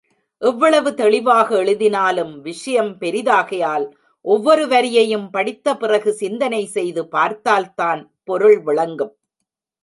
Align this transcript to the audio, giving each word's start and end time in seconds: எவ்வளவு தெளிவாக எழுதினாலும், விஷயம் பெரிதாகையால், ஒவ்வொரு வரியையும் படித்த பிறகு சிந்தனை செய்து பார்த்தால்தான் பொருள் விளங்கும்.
எவ்வளவு 0.41 0.93
தெளிவாக 0.93 1.55
எழுதினாலும், 1.55 2.41
விஷயம் 2.41 2.97
பெரிதாகையால், 2.99 3.85
ஒவ்வொரு 4.25 4.65
வரியையும் 4.65 5.27
படித்த 5.31 5.75
பிறகு 5.75 6.13
சிந்தனை 6.13 6.65
செய்து 6.65 7.07
பார்த்தால்தான் 7.07 8.01
பொருள் 8.23 8.59
விளங்கும். 8.59 9.13